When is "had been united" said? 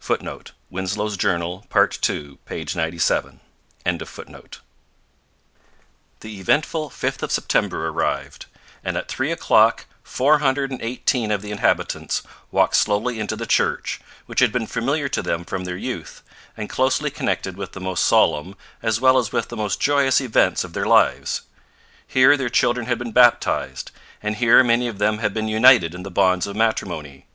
25.18-25.94